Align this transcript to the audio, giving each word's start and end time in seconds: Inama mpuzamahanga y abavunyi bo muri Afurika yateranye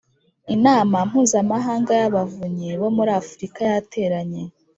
Inama 0.55 0.97
mpuzamahanga 1.09 1.91
y 2.01 2.03
abavunyi 2.09 2.69
bo 2.81 2.87
muri 2.95 3.11
Afurika 3.21 3.59
yateranye 3.73 4.43